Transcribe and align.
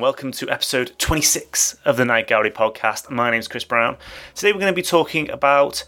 welcome 0.00 0.32
to 0.32 0.50
episode 0.50 0.92
26 0.98 1.74
of 1.84 1.96
the 1.96 2.04
Night 2.04 2.26
Gallery 2.26 2.50
podcast. 2.50 3.08
My 3.10 3.30
name 3.30 3.40
is 3.40 3.48
Chris 3.48 3.64
Brown. 3.64 3.96
Today 4.34 4.52
we're 4.52 4.60
going 4.60 4.72
to 4.72 4.76
be 4.76 4.82
talking 4.82 5.30
about, 5.30 5.84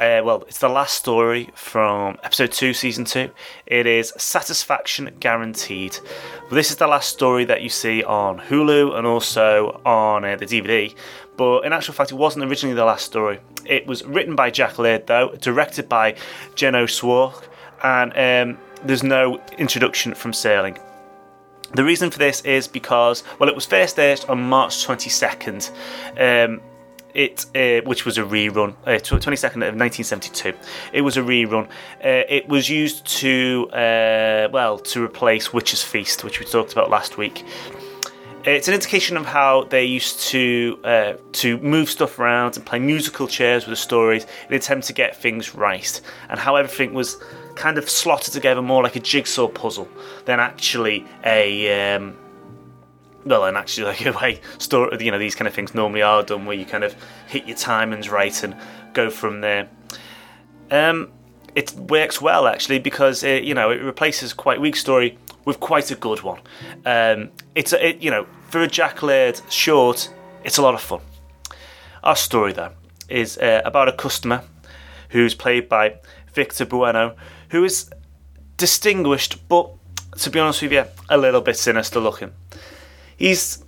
uh, 0.00 0.20
well, 0.24 0.42
it's 0.48 0.58
the 0.58 0.68
last 0.68 0.94
story 0.94 1.50
from 1.54 2.18
episode 2.22 2.52
2, 2.52 2.74
season 2.74 3.04
2. 3.04 3.30
It 3.66 3.86
is 3.86 4.12
Satisfaction 4.18 5.14
Guaranteed. 5.20 5.98
This 6.50 6.70
is 6.70 6.76
the 6.76 6.86
last 6.86 7.08
story 7.08 7.44
that 7.46 7.62
you 7.62 7.68
see 7.68 8.02
on 8.04 8.38
Hulu 8.40 8.96
and 8.96 9.06
also 9.06 9.80
on 9.86 10.24
uh, 10.24 10.36
the 10.36 10.46
DVD, 10.46 10.94
but 11.36 11.64
in 11.64 11.72
actual 11.72 11.94
fact, 11.94 12.12
it 12.12 12.16
wasn't 12.16 12.44
originally 12.44 12.74
the 12.74 12.84
last 12.84 13.06
story. 13.06 13.40
It 13.64 13.86
was 13.86 14.04
written 14.04 14.34
by 14.34 14.50
Jack 14.50 14.78
Laird, 14.78 15.06
though, 15.06 15.34
directed 15.40 15.88
by 15.88 16.16
Jeannot 16.54 16.88
Szwarc, 16.88 17.44
and 17.82 18.12
um, 18.52 18.58
there's 18.84 19.02
no 19.02 19.40
introduction 19.58 20.14
from 20.14 20.32
Serling. 20.32 20.78
The 21.74 21.84
reason 21.84 22.10
for 22.10 22.18
this 22.18 22.40
is 22.42 22.68
because, 22.68 23.24
well, 23.38 23.48
it 23.48 23.54
was 23.54 23.66
first 23.66 23.98
aired 23.98 24.24
on 24.28 24.40
March 24.42 24.86
22nd. 24.86 25.70
Um, 26.18 26.60
it, 27.16 27.46
uh, 27.54 27.80
which 27.88 28.04
was 28.04 28.18
a 28.18 28.22
rerun, 28.22 28.74
uh, 28.84 29.00
22nd 29.00 29.66
of 29.66 29.74
1972. 29.74 30.52
It 30.92 31.00
was 31.00 31.16
a 31.16 31.22
rerun. 31.22 31.66
Uh, 32.04 32.24
it 32.28 32.46
was 32.46 32.68
used 32.68 33.06
to, 33.06 33.70
uh, 33.72 34.48
well, 34.52 34.78
to 34.78 35.02
replace 35.02 35.50
Witch's 35.52 35.82
Feast, 35.82 36.24
which 36.24 36.40
we 36.40 36.44
talked 36.44 36.72
about 36.72 36.90
last 36.90 37.16
week. 37.16 37.44
It's 38.44 38.68
an 38.68 38.74
indication 38.74 39.16
of 39.16 39.24
how 39.26 39.64
they 39.64 39.84
used 39.84 40.20
to 40.28 40.78
uh, 40.84 41.14
to 41.32 41.58
move 41.58 41.90
stuff 41.90 42.20
around 42.20 42.56
and 42.56 42.64
play 42.64 42.78
musical 42.78 43.26
chairs 43.26 43.64
with 43.64 43.72
the 43.72 43.82
stories 43.82 44.22
in 44.22 44.50
an 44.50 44.54
attempt 44.54 44.86
to 44.86 44.92
get 44.92 45.16
things 45.16 45.54
right, 45.54 46.00
and 46.28 46.38
how 46.38 46.54
everything 46.54 46.94
was 46.94 47.16
kind 47.56 47.78
of 47.78 47.90
slotted 47.90 48.32
together 48.32 48.62
more 48.62 48.82
like 48.82 48.96
a 48.96 49.00
jigsaw 49.00 49.48
puzzle 49.48 49.88
than 50.26 50.38
actually 50.38 51.04
a 51.24 51.94
um, 51.94 52.16
well, 53.24 53.44
and 53.44 53.56
actually 53.56 53.86
like 53.86 54.06
a 54.06 54.12
way 54.20 54.40
story, 54.58 55.04
you 55.04 55.10
know, 55.10 55.18
these 55.18 55.34
kind 55.34 55.48
of 55.48 55.54
things 55.54 55.74
normally 55.74 56.02
are 56.02 56.22
done, 56.22 56.46
where 56.46 56.56
you 56.56 56.64
kind 56.64 56.84
of 56.84 56.94
hit 57.26 57.46
your 57.46 57.56
timings 57.56 58.10
right 58.10 58.42
and 58.42 58.56
go 58.92 59.10
from 59.10 59.40
there. 59.40 59.68
Um, 60.70 61.10
it 61.54 61.72
works 61.72 62.20
well 62.20 62.46
actually 62.46 62.78
because 62.78 63.22
it, 63.22 63.42
you 63.44 63.54
know 63.54 63.70
it 63.70 63.80
replaces 63.82 64.32
quite 64.32 64.60
weak 64.60 64.76
story 64.76 65.18
with 65.44 65.58
quite 65.58 65.90
a 65.90 65.96
good 65.96 66.22
one. 66.22 66.40
Um, 66.84 67.30
it's 67.54 67.72
a, 67.72 67.88
it, 67.88 68.02
you 68.02 68.10
know 68.10 68.26
for 68.50 68.62
a 68.62 68.68
Jack 68.68 69.02
Laird 69.02 69.40
short, 69.50 70.12
it's 70.44 70.58
a 70.58 70.62
lot 70.62 70.74
of 70.74 70.80
fun. 70.80 71.00
Our 72.04 72.16
story 72.16 72.52
though 72.52 72.72
is 73.08 73.38
uh, 73.38 73.62
about 73.64 73.88
a 73.88 73.92
customer 73.92 74.44
who's 75.10 75.34
played 75.34 75.68
by 75.68 75.96
Victor 76.32 76.66
Buono, 76.66 77.16
who 77.50 77.64
is 77.64 77.90
distinguished, 78.56 79.48
but 79.48 79.70
to 80.18 80.30
be 80.30 80.38
honest 80.38 80.62
with 80.62 80.72
you, 80.72 80.84
a 81.08 81.18
little 81.18 81.40
bit 81.40 81.56
sinister 81.56 82.00
looking. 82.00 82.32
He's 83.16 83.64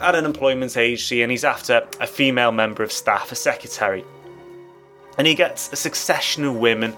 at 0.00 0.14
an 0.14 0.24
employment 0.24 0.76
agency 0.76 1.22
and 1.22 1.30
he's 1.30 1.44
after 1.44 1.86
a 2.00 2.06
female 2.06 2.52
member 2.52 2.82
of 2.82 2.92
staff, 2.92 3.32
a 3.32 3.34
secretary. 3.34 4.04
And 5.18 5.26
he 5.26 5.34
gets 5.34 5.72
a 5.72 5.76
succession 5.76 6.44
of 6.44 6.56
women, 6.56 6.94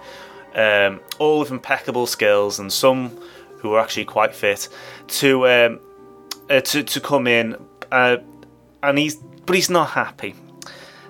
um, 0.54 1.00
all 1.18 1.40
with 1.40 1.50
impeccable 1.50 2.06
skills 2.06 2.58
and 2.58 2.72
some 2.72 3.16
who 3.58 3.74
are 3.74 3.80
actually 3.80 4.04
quite 4.04 4.34
fit, 4.34 4.68
to 5.06 5.48
um, 5.48 5.80
uh, 6.50 6.60
to 6.60 6.82
to 6.82 7.00
come 7.00 7.26
in. 7.28 7.56
Uh, 7.92 8.16
and 8.82 8.98
he's 8.98 9.16
but 9.16 9.54
he's 9.54 9.70
not 9.70 9.90
happy. 9.90 10.34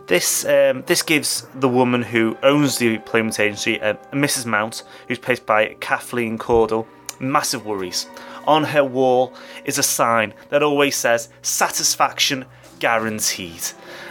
This 0.08 0.46
um, 0.46 0.82
this 0.86 1.02
gives 1.02 1.46
the 1.54 1.68
woman 1.68 2.02
who 2.02 2.38
owns 2.42 2.78
the 2.78 2.94
employment 2.94 3.38
agency, 3.38 3.78
uh, 3.80 3.94
Mrs. 4.10 4.46
Mount, 4.46 4.82
who's 5.06 5.18
played 5.18 5.44
by 5.44 5.76
Cathleen 5.80 6.38
Cordell, 6.38 6.86
massive 7.20 7.66
worries. 7.66 8.06
On 8.46 8.64
her 8.64 8.82
wall 8.82 9.34
is 9.66 9.76
a 9.76 9.82
sign 9.82 10.32
that 10.48 10.62
always 10.62 10.96
says 10.96 11.28
"Satisfaction 11.42 12.46
Guaranteed," 12.78 13.62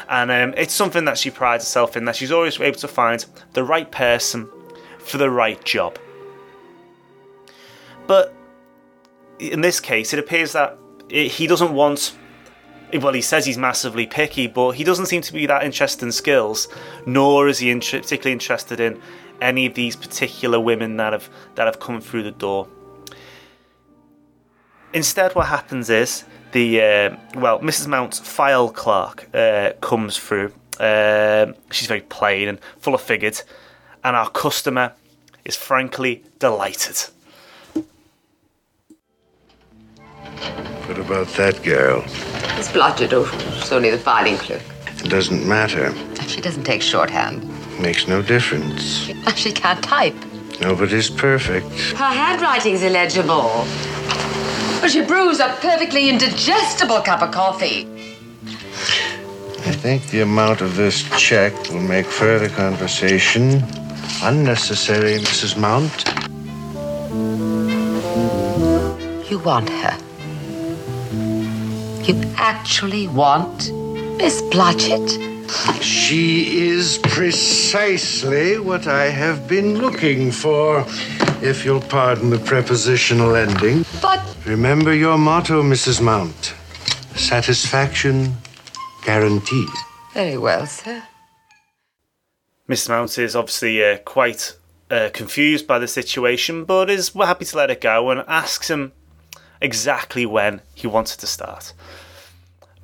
and 0.07 0.29
um, 0.29 0.53
it's 0.55 0.73
something 0.73 1.05
that 1.05 1.17
she 1.17 1.31
prides 1.31 1.63
herself 1.63 1.97
in. 1.97 2.05
That 2.05 2.15
she's 2.15 2.31
always 2.31 2.61
able 2.61 2.77
to 2.77 2.87
find 2.87 3.25
the 3.53 3.63
right 3.63 3.91
person 3.91 4.47
for 4.99 5.17
the 5.17 5.31
right 5.31 5.63
job. 5.65 5.97
But 8.05 8.35
in 9.39 9.61
this 9.61 9.79
case, 9.79 10.13
it 10.13 10.19
appears 10.19 10.51
that 10.53 10.77
he 11.09 11.47
doesn't 11.47 11.73
want 11.73 12.15
well, 12.93 13.13
he 13.13 13.21
says 13.21 13.45
he's 13.45 13.57
massively 13.57 14.07
picky, 14.07 14.47
but 14.47 14.71
he 14.71 14.83
doesn't 14.83 15.07
seem 15.07 15.21
to 15.21 15.33
be 15.33 15.45
that 15.45 15.63
interested 15.63 16.05
in 16.05 16.11
skills, 16.11 16.67
nor 17.05 17.47
is 17.47 17.59
he 17.59 17.69
inter- 17.69 17.99
particularly 17.99 18.33
interested 18.33 18.79
in 18.79 19.01
any 19.41 19.65
of 19.65 19.73
these 19.73 19.95
particular 19.95 20.59
women 20.59 20.97
that 20.97 21.13
have 21.13 21.29
that 21.55 21.65
have 21.65 21.79
come 21.79 22.01
through 22.01 22.23
the 22.23 22.31
door. 22.31 22.67
Instead, 24.93 25.35
what 25.35 25.47
happens 25.47 25.89
is 25.89 26.23
the 26.53 26.81
uh, 26.81 27.15
well, 27.35 27.59
Mrs. 27.59 27.87
Mount's 27.87 28.19
file 28.19 28.69
clerk 28.69 29.27
uh, 29.33 29.73
comes 29.81 30.17
through. 30.17 30.53
Uh, 30.79 31.47
she's 31.71 31.87
very 31.87 32.01
plain 32.01 32.47
and 32.47 32.59
full 32.79 32.95
of 32.95 33.01
figures, 33.01 33.43
and 34.03 34.15
our 34.15 34.29
customer 34.29 34.93
is 35.43 35.55
frankly 35.55 36.23
delighted. 36.39 36.97
What 40.85 40.99
about 40.99 41.27
that 41.35 41.61
girl? 41.63 42.05
It's 42.57 42.71
blotted 42.71 43.13
out. 43.13 43.27
It's 43.57 43.71
only 43.71 43.91
the 43.91 43.99
filing 43.99 44.37
clerk. 44.37 44.63
It 44.87 45.09
doesn't 45.09 45.47
matter. 45.47 45.93
She 46.27 46.41
doesn't 46.41 46.63
take 46.63 46.81
shorthand. 46.81 47.47
Makes 47.79 48.07
no 48.07 48.21
difference. 48.21 49.11
She 49.35 49.51
can't 49.51 49.83
type. 49.83 50.15
Nobody's 50.59 51.11
perfect. 51.11 51.67
Her 51.91 52.13
handwriting's 52.21 52.81
illegible. 52.81 53.67
But 54.81 54.89
she 54.89 55.03
brews 55.03 55.39
a 55.39 55.49
perfectly 55.61 56.09
indigestible 56.09 57.01
cup 57.01 57.21
of 57.21 57.31
coffee. 57.31 57.85
I 59.67 59.73
think 59.83 60.07
the 60.07 60.21
amount 60.21 60.61
of 60.61 60.75
this 60.75 61.03
check 61.19 61.53
will 61.69 61.81
make 61.81 62.07
further 62.07 62.49
conversation 62.49 63.63
unnecessary, 64.23 65.19
Mrs. 65.19 65.57
Mount. 65.57 65.97
You 69.29 69.37
want 69.39 69.69
her. 69.69 70.06
You 72.37 72.43
actually 72.43 73.07
want 73.07 73.71
Miss 74.17 74.43
Blodgett? 74.43 75.09
She 75.81 76.67
is 76.69 76.99
precisely 76.99 78.59
what 78.59 78.85
I 78.85 79.05
have 79.05 79.47
been 79.47 79.79
looking 79.79 80.31
for, 80.31 80.85
if 81.41 81.65
you'll 81.65 81.81
pardon 81.81 82.29
the 82.29 82.37
prepositional 82.37 83.35
ending. 83.35 83.85
But 84.03 84.21
Remember 84.45 84.93
your 84.93 85.17
motto, 85.17 85.63
Mrs. 85.63 85.99
Mount. 85.99 86.53
Satisfaction 87.15 88.35
guaranteed. 89.03 89.69
very 90.13 90.37
well, 90.37 90.67
sir. 90.67 91.01
Mrs. 92.69 92.89
Mount 92.89 93.17
is 93.17 93.35
obviously 93.35 93.83
uh, 93.83 93.97
quite 93.99 94.55
uh, 94.91 95.09
confused 95.11 95.65
by 95.65 95.79
the 95.79 95.87
situation, 95.87 96.65
but 96.65 96.91
is 96.91 97.09
happy 97.13 97.45
to 97.45 97.57
let 97.57 97.71
it 97.71 97.81
go 97.81 98.11
and 98.11 98.23
asks 98.27 98.69
him 98.69 98.91
exactly 99.59 100.25
when 100.27 100.61
he 100.75 100.85
wants 100.85 101.15
it 101.15 101.17
to 101.21 101.27
start. 101.27 101.73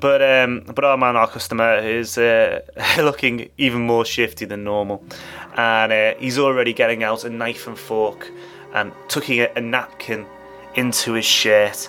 But 0.03 0.21
um, 0.21 0.63
but 0.65 0.83
our 0.83 0.97
man, 0.97 1.15
our 1.15 1.29
customer, 1.29 1.77
is 1.77 2.17
uh, 2.17 2.59
looking 2.97 3.49
even 3.57 3.83
more 3.83 4.03
shifty 4.03 4.43
than 4.43 4.65
normal, 4.65 5.01
and 5.55 5.93
uh, 5.93 6.15
he's 6.19 6.37
already 6.37 6.73
getting 6.73 7.03
out 7.03 7.23
a 7.23 7.29
knife 7.29 7.67
and 7.67 7.79
fork 7.79 8.29
and 8.73 8.91
tucking 9.07 9.39
a, 9.39 9.49
a 9.55 9.61
napkin 9.61 10.25
into 10.75 11.13
his 11.13 11.23
shirt. 11.23 11.87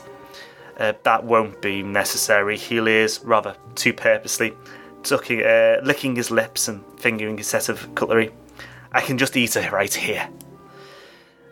Uh, 0.78 0.92
that 1.02 1.24
won't 1.24 1.60
be 1.60 1.82
necessary. 1.82 2.56
He 2.56 2.78
is 2.78 3.18
rather 3.24 3.56
too 3.74 3.92
purposely 3.92 4.54
tucking, 5.02 5.42
uh, 5.42 5.80
licking 5.82 6.14
his 6.14 6.30
lips 6.30 6.68
and 6.68 6.84
fingering 7.00 7.36
his 7.36 7.48
set 7.48 7.68
of 7.68 7.96
cutlery. 7.96 8.30
I 8.92 9.00
can 9.00 9.18
just 9.18 9.36
eat 9.36 9.56
it 9.56 9.72
right 9.72 9.92
here. 9.92 10.28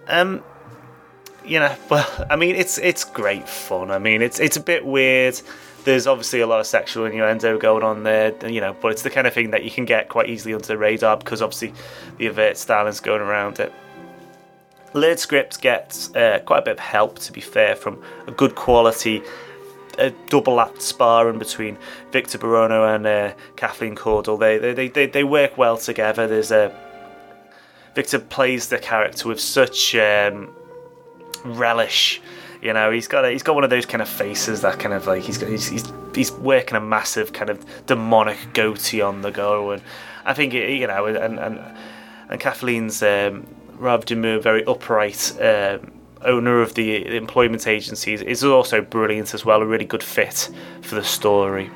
Um, 0.06 0.44
you 1.44 1.58
know, 1.58 1.74
well, 1.90 2.26
I 2.30 2.36
mean, 2.36 2.54
it's 2.54 2.78
it's 2.78 3.02
great 3.02 3.48
fun. 3.48 3.90
I 3.90 3.98
mean, 3.98 4.22
it's 4.22 4.38
it's 4.38 4.56
a 4.56 4.62
bit 4.62 4.84
weird. 4.84 5.40
There's 5.84 6.06
obviously 6.06 6.40
a 6.40 6.46
lot 6.46 6.60
of 6.60 6.66
sexual 6.66 7.06
innuendo 7.06 7.58
going 7.58 7.82
on 7.82 8.04
there, 8.04 8.34
you 8.48 8.60
know, 8.60 8.76
but 8.80 8.92
it's 8.92 9.02
the 9.02 9.10
kind 9.10 9.26
of 9.26 9.34
thing 9.34 9.50
that 9.50 9.64
you 9.64 9.70
can 9.70 9.84
get 9.84 10.08
quite 10.08 10.28
easily 10.28 10.54
under 10.54 10.66
the 10.66 10.78
radar 10.78 11.16
because 11.16 11.42
obviously 11.42 11.74
the 12.18 12.28
overt 12.28 12.56
styling's 12.56 13.00
going 13.00 13.20
around 13.20 13.58
it. 13.58 13.72
Laird 14.94 15.18
script 15.18 15.60
gets 15.60 16.14
uh, 16.14 16.40
quite 16.44 16.58
a 16.58 16.62
bit 16.62 16.72
of 16.72 16.78
help, 16.78 17.18
to 17.20 17.32
be 17.32 17.40
fair, 17.40 17.74
from 17.74 18.02
a 18.26 18.30
good 18.30 18.54
quality 18.54 19.22
a 19.98 20.10
double 20.28 20.60
act 20.60 20.80
sparring 20.80 21.38
between 21.38 21.76
Victor 22.10 22.38
Barono 22.38 22.94
and 22.94 23.06
uh, 23.06 23.34
Cathleen 23.56 23.94
Cordell. 23.94 24.38
They, 24.38 24.58
they 24.58 24.88
they 24.88 25.06
they 25.06 25.24
work 25.24 25.58
well 25.58 25.76
together. 25.76 26.26
There's 26.26 26.50
a 26.50 26.74
Victor 27.94 28.18
plays 28.18 28.68
the 28.68 28.78
character 28.78 29.28
with 29.28 29.40
such 29.40 29.94
um, 29.94 30.54
relish. 31.44 32.20
You 32.62 32.72
know, 32.72 32.92
he's 32.92 33.08
got 33.08 33.24
a, 33.24 33.30
he's 33.30 33.42
got 33.42 33.56
one 33.56 33.64
of 33.64 33.70
those 33.70 33.86
kind 33.86 34.00
of 34.00 34.08
faces 34.08 34.62
that 34.62 34.78
kind 34.78 34.94
of 34.94 35.08
like 35.08 35.22
he's 35.24 35.36
got 35.36 35.50
he's, 35.50 35.66
he's 35.66 35.92
he's 36.14 36.30
working 36.30 36.76
a 36.76 36.80
massive 36.80 37.32
kind 37.32 37.50
of 37.50 37.66
demonic 37.86 38.38
goatee 38.54 39.00
on 39.00 39.22
the 39.22 39.32
go, 39.32 39.72
and 39.72 39.82
I 40.24 40.32
think 40.32 40.54
it, 40.54 40.70
you 40.70 40.86
know, 40.86 41.06
and 41.06 41.40
and 41.40 41.60
and 42.28 42.40
Cathleen's 42.40 43.02
um, 43.02 43.48
rather 43.78 44.04
demure, 44.04 44.38
very 44.38 44.64
upright 44.64 45.36
um, 45.40 45.92
owner 46.22 46.62
of 46.62 46.74
the 46.74 47.16
employment 47.16 47.66
agency, 47.66 48.14
is 48.14 48.44
also 48.44 48.80
brilliant 48.80 49.34
as 49.34 49.44
well. 49.44 49.60
A 49.60 49.66
really 49.66 49.84
good 49.84 50.04
fit 50.04 50.48
for 50.82 50.94
the 50.94 51.04
story. 51.04 51.68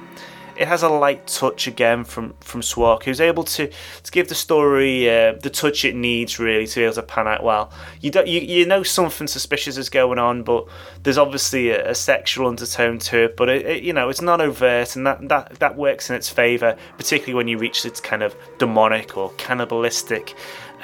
It 0.57 0.69
has 0.69 0.83
a 0.83 0.89
light 0.89 1.27
touch 1.27 1.67
again 1.67 2.05
from 2.05 2.35
from 2.41 2.63
Szwarc, 2.63 3.03
who's 3.03 3.21
able 3.21 3.45
to, 3.45 3.69
to 4.03 4.11
give 4.11 4.29
the 4.29 4.35
story 4.35 5.09
uh, 5.09 5.35
the 5.35 5.51
touch 5.51 5.85
it 5.85 5.95
needs 5.95 6.39
really 6.39 6.67
to 6.67 6.81
be 6.81 6.85
able 6.85 6.95
to 6.95 7.03
pan 7.03 7.29
out 7.29 7.43
well. 7.43 7.71
You 8.01 8.11
don't 8.11 8.27
you, 8.27 8.41
you 8.41 8.67
know 8.67 8.83
something 8.83 9.27
suspicious 9.27 9.77
is 9.77 9.91
going 9.91 10.19
on, 10.19 10.43
but 10.43 10.67
there's 11.03 11.19
obviously 11.19 11.71
a, 11.71 11.91
a 11.91 11.95
sexual 11.95 12.49
undertone 12.49 12.99
to 13.01 13.25
it. 13.25 13.37
But 13.37 13.49
it, 13.49 13.67
it, 13.67 13.83
you 13.83 13.93
know 13.93 14.09
it's 14.09 14.23
not 14.23 14.41
overt, 14.41 14.97
and 14.97 15.07
that 15.07 15.29
that 15.29 15.59
that 15.59 15.77
works 15.77 16.09
in 16.11 16.17
its 16.17 16.29
favour, 16.29 16.77
particularly 16.97 17.35
when 17.35 17.49
you 17.49 17.59
reach 17.59 17.85
its 17.85 18.01
kind 18.01 18.23
of 18.23 18.35
demonic 18.59 19.17
or 19.17 19.31
cannibalistic 19.37 20.35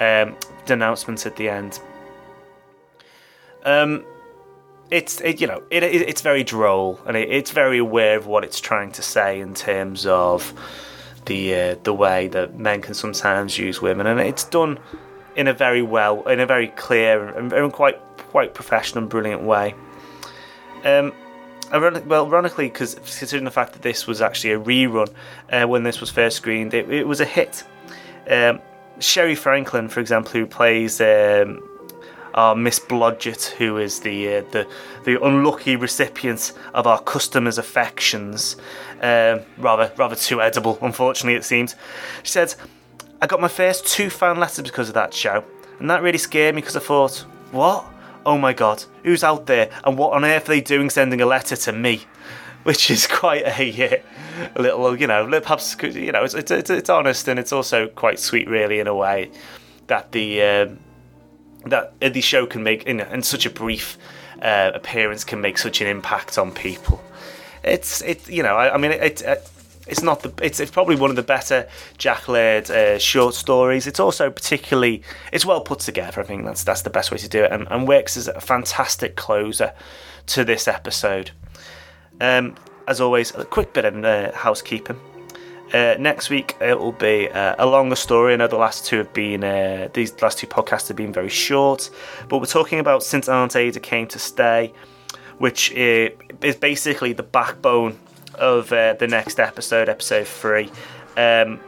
um, 0.00 0.36
denouncement 0.66 1.24
at 1.26 1.36
the 1.36 1.48
end. 1.48 1.80
Um, 3.64 4.04
it's 4.92 5.20
it, 5.22 5.40
you 5.40 5.46
know 5.46 5.62
it, 5.70 5.82
it, 5.82 6.02
it's 6.02 6.20
very 6.20 6.44
droll 6.44 7.00
and 7.06 7.16
it, 7.16 7.30
it's 7.30 7.50
very 7.50 7.78
aware 7.78 8.16
of 8.18 8.26
what 8.26 8.44
it's 8.44 8.60
trying 8.60 8.92
to 8.92 9.02
say 9.02 9.40
in 9.40 9.54
terms 9.54 10.06
of 10.06 10.52
the 11.26 11.54
uh, 11.54 11.76
the 11.82 11.94
way 11.94 12.28
that 12.28 12.58
men 12.58 12.82
can 12.82 12.94
sometimes 12.94 13.58
use 13.58 13.80
women, 13.80 14.06
and 14.06 14.20
it's 14.20 14.44
done 14.44 14.78
in 15.36 15.48
a 15.48 15.52
very 15.52 15.82
well, 15.82 16.26
in 16.28 16.40
a 16.40 16.46
very 16.46 16.68
clear 16.68 17.28
and, 17.28 17.52
and 17.52 17.72
quite 17.72 17.98
quite 18.16 18.54
professional 18.54 19.02
and 19.02 19.10
brilliant 19.10 19.42
way. 19.42 19.74
Um, 20.84 21.12
well, 21.72 22.26
ironically, 22.26 22.66
because 22.66 22.94
considering 22.94 23.44
the 23.44 23.50
fact 23.50 23.72
that 23.72 23.82
this 23.82 24.06
was 24.06 24.20
actually 24.20 24.52
a 24.52 24.60
rerun 24.60 25.08
uh, 25.50 25.66
when 25.66 25.84
this 25.84 26.00
was 26.00 26.10
first 26.10 26.36
screened, 26.36 26.74
it, 26.74 26.90
it 26.90 27.06
was 27.06 27.20
a 27.20 27.24
hit. 27.24 27.64
Um, 28.28 28.60
Sherry 28.98 29.34
Franklin, 29.34 29.88
for 29.88 30.00
example, 30.00 30.32
who 30.32 30.46
plays 30.46 31.00
um, 31.00 31.62
our 32.34 32.54
Miss 32.54 32.78
Blodgett, 32.78 33.46
who 33.52 33.78
is 33.78 34.00
the 34.00 34.36
uh, 34.36 34.42
the 34.50 34.66
the 35.04 35.22
unlucky 35.22 35.76
recipient 35.76 36.52
of 36.74 36.86
our 36.86 37.00
customers' 37.00 37.58
affections, 37.58 38.56
um, 39.00 39.40
rather 39.58 39.92
rather 39.96 40.16
too 40.16 40.40
edible, 40.40 40.78
unfortunately 40.82 41.34
it 41.34 41.44
seems. 41.44 41.74
She 42.22 42.32
said, 42.32 42.54
"I 43.20 43.26
got 43.26 43.40
my 43.40 43.48
first 43.48 43.86
two 43.86 44.10
fan 44.10 44.38
letters 44.38 44.64
because 44.64 44.88
of 44.88 44.94
that 44.94 45.12
show, 45.12 45.44
and 45.78 45.90
that 45.90 46.02
really 46.02 46.18
scared 46.18 46.54
me 46.54 46.60
because 46.60 46.76
I 46.76 46.80
thought, 46.80 47.18
what? 47.50 47.84
Oh 48.24 48.38
my 48.38 48.52
god, 48.52 48.84
who's 49.02 49.24
out 49.24 49.46
there, 49.46 49.70
and 49.84 49.98
what 49.98 50.12
on 50.12 50.24
earth 50.24 50.48
are 50.48 50.52
they 50.52 50.60
doing 50.60 50.90
sending 50.90 51.20
a 51.20 51.26
letter 51.26 51.56
to 51.56 51.72
me?" 51.72 52.02
Which 52.62 52.92
is 52.92 53.08
quite 53.08 53.42
a, 53.44 54.02
a 54.54 54.62
little, 54.62 54.96
you 54.96 55.08
know, 55.08 55.26
perhaps 55.40 55.76
you 55.82 56.12
know, 56.12 56.22
it's, 56.22 56.34
it's, 56.34 56.70
it's 56.70 56.88
honest 56.88 57.26
and 57.26 57.40
it's 57.40 57.52
also 57.52 57.88
quite 57.88 58.20
sweet, 58.20 58.48
really, 58.48 58.78
in 58.78 58.86
a 58.86 58.94
way 58.94 59.32
that 59.88 60.12
the. 60.12 60.42
Um, 60.42 60.78
that 61.66 61.98
the 62.00 62.20
show 62.20 62.46
can 62.46 62.62
make 62.62 62.84
in, 62.84 63.00
in 63.00 63.22
such 63.22 63.46
a 63.46 63.50
brief 63.50 63.98
uh, 64.40 64.72
appearance 64.74 65.24
can 65.24 65.40
make 65.40 65.58
such 65.58 65.80
an 65.80 65.86
impact 65.86 66.38
on 66.38 66.52
people. 66.52 67.02
It's 67.62 68.02
it 68.02 68.28
you 68.28 68.42
know 68.42 68.56
I, 68.56 68.74
I 68.74 68.78
mean 68.78 68.90
it, 68.90 69.22
it, 69.22 69.50
it's 69.86 70.02
not 70.02 70.22
the 70.22 70.32
it's, 70.42 70.60
it's 70.60 70.70
probably 70.70 70.96
one 70.96 71.10
of 71.10 71.16
the 71.16 71.22
better 71.22 71.68
Jack 71.98 72.28
Laird 72.28 72.70
uh, 72.70 72.98
short 72.98 73.34
stories. 73.34 73.86
It's 73.86 74.00
also 74.00 74.30
particularly 74.30 75.02
it's 75.32 75.44
well 75.44 75.60
put 75.60 75.80
together. 75.80 76.20
I 76.20 76.24
think 76.24 76.44
that's 76.44 76.64
that's 76.64 76.82
the 76.82 76.90
best 76.90 77.10
way 77.10 77.18
to 77.18 77.28
do 77.28 77.44
it, 77.44 77.52
and, 77.52 77.66
and 77.70 77.86
works 77.86 78.16
as 78.16 78.28
a 78.28 78.40
fantastic 78.40 79.16
closer 79.16 79.72
to 80.26 80.44
this 80.44 80.68
episode. 80.68 81.30
Um, 82.20 82.56
as 82.88 83.00
always, 83.00 83.34
a 83.34 83.44
quick 83.44 83.72
bit 83.72 83.84
of 83.84 84.04
uh, 84.04 84.32
housekeeping. 84.32 84.98
Uh, 85.72 85.96
next 85.98 86.28
week 86.28 86.56
it 86.60 86.78
will 86.78 86.92
be 86.92 87.30
uh, 87.30 87.54
a 87.58 87.66
longer 87.66 87.96
story. 87.96 88.34
I 88.34 88.36
know 88.36 88.46
the 88.46 88.56
last 88.56 88.84
two 88.84 88.98
have 88.98 89.12
been 89.14 89.42
uh, 89.42 89.88
these 89.94 90.20
last 90.20 90.38
two 90.38 90.46
podcasts 90.46 90.88
have 90.88 90.96
been 90.96 91.12
very 91.12 91.30
short, 91.30 91.90
but 92.28 92.38
we're 92.38 92.46
talking 92.46 92.78
about 92.78 93.02
since 93.02 93.28
Aunt 93.28 93.56
Ada 93.56 93.80
came 93.80 94.06
to 94.08 94.18
stay, 94.18 94.72
which 95.38 95.70
is 95.72 96.56
basically 96.56 97.14
the 97.14 97.22
backbone 97.22 97.98
of 98.34 98.72
uh, 98.72 98.94
the 98.94 99.06
next 99.06 99.40
episode, 99.40 99.88
episode 99.88 100.26
three. 100.26 100.70
Um, 101.16 101.60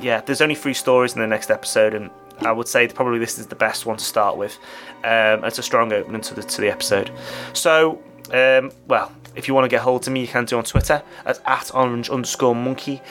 yeah, 0.00 0.20
there's 0.20 0.40
only 0.40 0.54
three 0.54 0.74
stories 0.74 1.14
in 1.14 1.20
the 1.20 1.26
next 1.26 1.50
episode, 1.50 1.94
and 1.94 2.10
I 2.40 2.52
would 2.52 2.68
say 2.68 2.86
probably 2.86 3.18
this 3.18 3.38
is 3.38 3.48
the 3.48 3.56
best 3.56 3.86
one 3.86 3.96
to 3.96 4.04
start 4.04 4.36
with. 4.36 4.56
Um, 5.04 5.44
it's 5.44 5.58
a 5.58 5.62
strong 5.62 5.92
opening 5.92 6.20
to 6.22 6.34
the 6.34 6.42
to 6.42 6.60
the 6.60 6.70
episode. 6.70 7.10
So, 7.54 8.00
um, 8.32 8.70
well, 8.86 9.10
if 9.34 9.48
you 9.48 9.54
want 9.54 9.64
to 9.64 9.68
get 9.68 9.80
hold 9.82 10.06
of 10.06 10.12
me, 10.12 10.20
you 10.20 10.28
can 10.28 10.44
do 10.44 10.58
on 10.58 10.64
Twitter 10.64 11.02
at, 11.26 11.40
at 11.46 11.74
orange 11.74 12.10
underscore 12.10 12.54
monkey. 12.54 13.02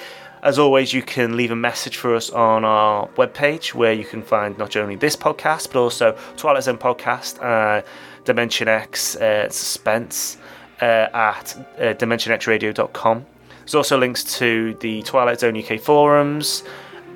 As 0.43 0.59
always, 0.59 0.93
you 0.93 1.01
can 1.01 1.35
leave 1.35 1.51
a 1.51 1.55
message 1.55 1.97
for 1.97 2.15
us 2.15 2.29
on 2.29 2.63
our 2.63 3.07
webpage 3.09 3.73
where 3.73 3.93
you 3.93 4.05
can 4.05 4.21
find 4.21 4.57
not 4.57 4.75
only 4.75 4.95
this 4.95 5.15
podcast 5.15 5.73
but 5.73 5.79
also 5.79 6.17
Twilight 6.35 6.63
Zone 6.63 6.77
podcast, 6.77 7.41
uh, 7.43 7.81
Dimension 8.23 8.67
X 8.67 9.15
uh, 9.15 9.49
Suspense 9.49 10.37
uh, 10.81 10.85
at 11.13 11.55
uh, 11.79 11.93
DimensionXRadio.com. 11.95 13.25
There's 13.59 13.75
also 13.75 13.97
links 13.97 14.37
to 14.37 14.75
the 14.75 15.01
Twilight 15.03 15.39
Zone 15.39 15.57
UK 15.57 15.79
forums 15.79 16.63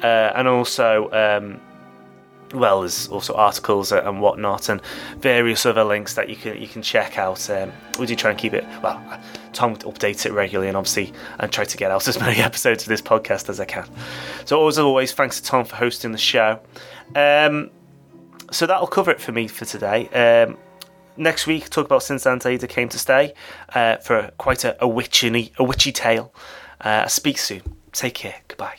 uh, 0.04 0.32
and 0.36 0.48
also. 0.48 1.10
Um, 1.12 1.62
well, 2.54 2.82
there's 2.82 3.08
also 3.08 3.34
articles 3.36 3.94
and 3.94 4.20
whatnot, 4.20 4.68
and 4.68 4.82
various 5.20 5.66
other 5.66 5.86
links 5.86 6.16
that 6.16 6.28
you 6.28 6.36
can 6.36 6.62
you 6.62 6.68
can 6.68 6.82
check 6.82 7.18
out. 7.18 7.50
Um, 7.50 7.72
we 7.98 8.06
do 8.06 8.16
try 8.16 8.32
and 8.32 8.38
keep 8.38 8.54
it 8.54 8.66
well. 8.84 9.02
Tom 9.54 9.76
updates 9.78 10.26
it 10.26 10.32
regularly, 10.32 10.68
and 10.68 10.78
obviously, 10.78 11.14
and 11.40 11.52
try 11.52 11.64
to 11.64 11.78
get 11.78 11.92
out 11.92 12.08
as 12.08 12.20
many 12.20 12.40
episodes 12.42 12.84
of 12.84 12.90
this 12.90 13.02
podcast 13.02 13.50
as 13.50 13.60
I 13.60 13.66
can. 13.66 13.88
So, 14.46 14.68
as 14.68 14.80
always, 14.80 15.12
thanks 15.12 15.40
to 15.40 15.48
Tom 15.48 15.66
for 15.66 15.76
hosting 15.76 16.12
the 16.12 16.18
show. 16.18 16.60
Um, 17.16 17.70
so 18.52 18.66
that'll 18.66 18.88
cover 18.88 19.12
it 19.12 19.22
for 19.22 19.32
me 19.32 19.48
for 19.48 19.66
today. 19.66 20.08
Um, 20.10 20.58
next 21.18 21.48
week, 21.48 21.70
talk 21.70 21.86
about 21.86 22.04
since 22.04 22.26
Aunt 22.26 22.46
Ada 22.46 22.68
came 22.68 22.90
to 22.90 23.00
stay 23.00 23.34
uh, 23.74 23.98
for 23.98 24.32
quite 24.38 24.64
a, 24.66 24.78
a 24.84 24.88
witchy 24.88 25.52
a 25.58 25.64
witchy 25.64 25.92
tale. 25.92 26.34
Uh, 26.80 27.08
speak 27.08 27.38
soon. 27.38 27.62
Take 27.92 28.16
care. 28.16 28.36
Goodbye. 28.48 28.78